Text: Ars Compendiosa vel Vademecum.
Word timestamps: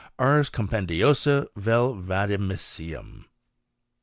Ars 0.17 0.49
Compendiosa 0.49 1.45
vel 1.55 1.93
Vademecum. 1.93 3.25